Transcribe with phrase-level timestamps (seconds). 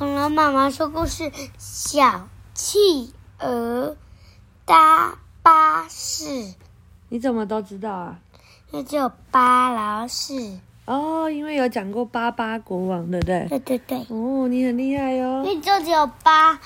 [0.00, 3.98] 恐龙妈妈说故事：小企鹅
[4.64, 6.54] 搭巴士。
[7.10, 8.18] 你怎么都知道啊？
[8.70, 10.58] 那就有巴劳士。
[10.86, 13.46] 哦，因为有讲过巴巴国王，对不对？
[13.50, 13.98] 对对对。
[14.08, 15.44] 哦，你很厉害哟。
[15.44, 16.58] 因为就只有巴，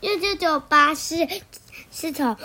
[0.00, 1.26] 因为就只有巴士
[1.90, 2.36] 是从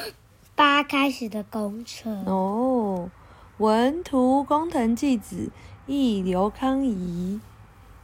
[0.55, 2.23] 八开始的公车。
[2.25, 3.09] 哦，
[3.57, 5.51] 文图工藤纪子，
[5.87, 7.41] 译刘康仪。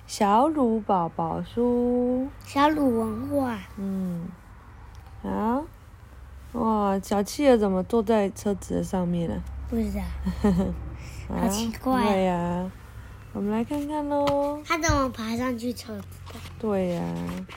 [0.05, 3.57] 小鲁宝宝书，小鲁文化。
[3.77, 4.27] 嗯，
[5.23, 5.61] 啊，
[6.51, 9.41] 哇，小企鹅怎么坐在车子的上面呢？
[9.69, 10.03] 不知道，
[11.35, 12.01] 好奇怪。
[12.01, 12.03] 啊。
[12.03, 12.71] 对呀，啊，
[13.31, 14.61] 我们来看看喽。
[14.65, 16.39] 它怎么爬上去车子的？
[16.59, 17.47] 对呀，啊，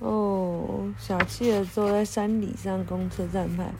[0.00, 3.72] 哦，小企鹅坐在山顶上公车站牌。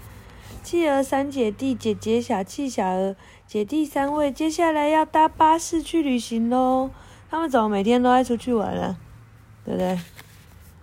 [0.63, 3.17] 企鹅三姐弟，姐姐小企小鹅，
[3.47, 6.91] 姐弟三位，接下来要搭巴士去旅行喽。
[7.31, 8.99] 他们怎么每天都爱出去玩啊？
[9.65, 10.01] 对不对？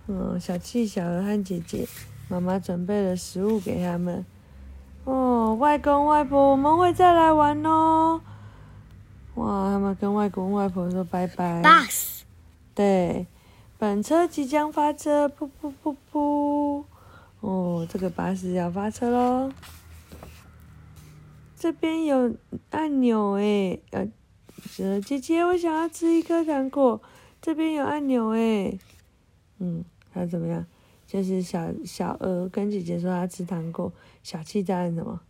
[0.06, 1.86] 嗯，小气、小鹅和姐姐，
[2.28, 4.24] 妈妈准备了食物给他们。
[5.04, 8.20] 哦，外公外婆，我们会再来玩哦。
[9.34, 11.60] 哇，他们跟外公外婆说拜拜。
[11.62, 12.22] Bus。
[12.74, 13.26] 对，
[13.76, 16.84] 本车即将发车，噗噗噗噗。
[17.40, 19.52] 哦，这个巴士要发车喽。
[21.58, 22.34] 这边有
[22.70, 24.08] 按钮诶，呃。
[25.04, 27.00] 姐姐，我想要吃一颗糖果，
[27.40, 28.78] 这边有按钮诶。
[29.58, 30.66] 嗯，他怎么样？
[31.06, 33.92] 就是小小鹅跟姐姐说要吃糖果，
[34.22, 35.20] 小气在按什么？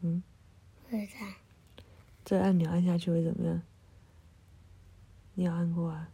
[0.00, 0.22] 嗯，
[0.88, 1.26] 不知道。
[2.24, 3.60] 这按钮按下去会怎么样？
[5.34, 6.08] 你有按过啊？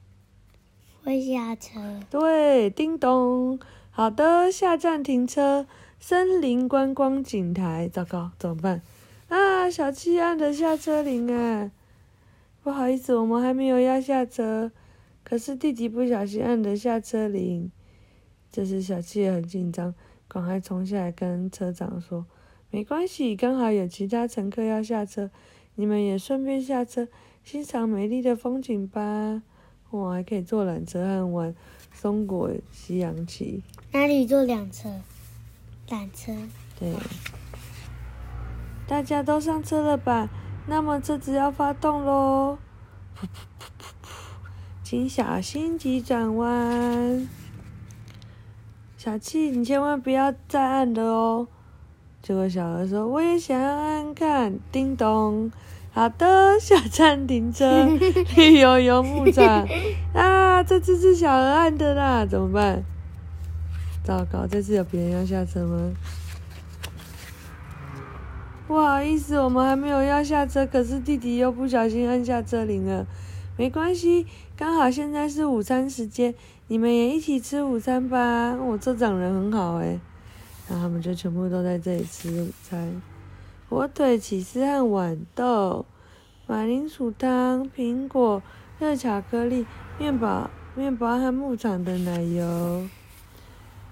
[1.05, 2.00] 会下车。
[2.11, 3.58] 对，叮咚。
[3.91, 5.67] 好的，下站停车。
[6.00, 8.83] 森林观光景台，糟糕，怎么办？
[9.29, 11.71] 啊，小七按的下车铃啊！
[12.62, 14.73] 不好意思，我们还没有要下车。
[15.23, 17.70] 可是弟弟不小心按的下车铃，
[18.51, 19.95] 这时小七也很紧张，
[20.27, 22.25] 赶快冲下来跟车长说
[22.70, 25.31] ：“没关系，刚好有其他乘客要下车，
[25.75, 27.07] 你们也顺便下车，
[27.45, 29.42] 欣赏美丽的风景吧。
[29.91, 31.55] 我还可以坐缆车和玩
[31.92, 33.63] 松果西洋棋。
[33.92, 34.89] 哪里坐缆车？
[35.89, 36.33] 缆车。
[36.81, 36.95] 对。”
[38.89, 40.31] 大家都上车了吧？
[40.67, 42.59] 那么车子要发动喽！
[43.15, 44.09] 噗噗噗噗噗，
[44.83, 47.29] 请小心急转弯。
[48.97, 51.49] 小七，你千万不要再按了哦。
[52.23, 55.53] 结果小鹅说：“我也想要按按看。”叮咚，
[55.93, 57.87] 好的，下站停车。
[58.37, 59.69] 绿油油牧场
[60.15, 62.83] 啊，这次是小鹅按的啦，怎么办？
[64.03, 65.93] 糟糕，这次有别人要下车吗？
[68.68, 73.06] 不好意思，我们还没有要下车，可是弟弟又不小心按下车铃了。
[73.56, 76.34] 没关系，刚好现在是午餐时间，
[76.67, 78.55] 你们也一起吃午餐吧。
[78.57, 79.98] 我这长人很好诶。
[80.68, 83.01] 然后他们就全部都在这里吃午餐：
[83.70, 85.86] 火腿起司和豌豆、
[86.46, 88.42] 马铃薯汤、苹果、
[88.78, 89.64] 热巧克力、
[89.98, 92.86] 面包、面包和牧场的奶油。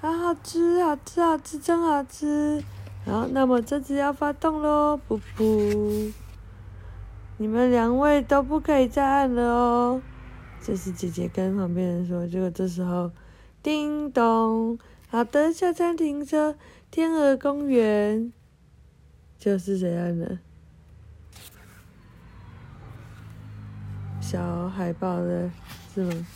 [0.02, 2.62] 好好吃，好吃，好吃，真好吃。
[3.06, 4.98] 好，那么这次要发动喽！
[5.08, 6.12] 噗噗，
[7.36, 10.02] 你们两位都不可以再按了哦。
[10.60, 12.26] 这是姐姐跟旁边人说。
[12.26, 13.12] 结果这时候，
[13.62, 14.76] 叮咚，
[15.08, 16.56] 好的，下站停车，
[16.90, 18.32] 天鹅公园。
[19.38, 20.38] 就是谁按的？
[24.20, 25.48] 小海豹的
[25.94, 26.26] 是吗？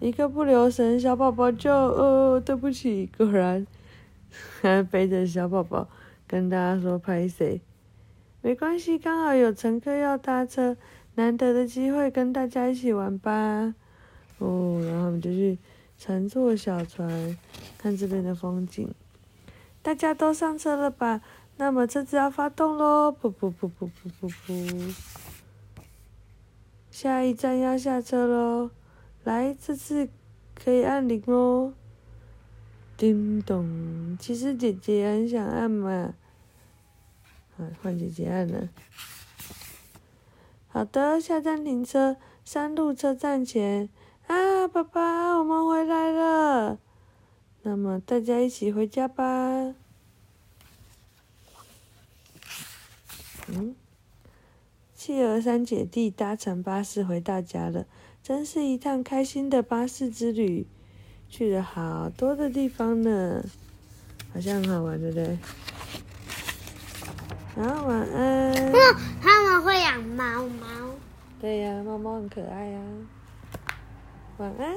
[0.00, 3.64] 一个不留神，小宝宝就哦，对不起，果然。
[4.60, 5.88] 还 背着小宝宝，
[6.26, 7.60] 跟大家说拍谁？
[8.42, 10.76] 没关系，刚好有乘客要搭车，
[11.16, 13.74] 难得的机会跟大家一起玩吧。
[14.38, 15.58] 哦，然后我们就去
[15.98, 17.36] 乘坐小船，
[17.78, 18.92] 看这边的风景。
[19.82, 21.20] 大家都上车了吧？
[21.56, 23.10] 那么车子要发动喽！
[23.10, 24.94] 噗噗噗噗噗噗噗。
[26.90, 28.70] 下一站要下车喽，
[29.24, 30.08] 来，这次
[30.54, 31.72] 可以按铃哦。
[32.96, 36.14] 叮咚，其实姐姐很想按嘛，
[37.56, 38.68] 好，换姐姐按了。
[40.68, 43.90] 好的，下站停车，山路车站前。
[44.26, 46.78] 啊，爸爸，我们回来了。
[47.62, 49.74] 那么大家一起回家吧。
[53.48, 53.76] 嗯，
[54.94, 57.86] 企鹅三姐弟搭乘巴士回到家了，
[58.22, 60.66] 真是一趟开心的巴士之旅。
[61.28, 63.42] 去了好多的地方呢，
[64.32, 65.38] 好像很好玩，对不对？
[67.54, 68.72] 好，晚安。
[69.20, 70.66] 他们会养猫猫。
[71.40, 72.80] 对呀，猫猫很可爱呀。
[74.38, 74.76] 晚安。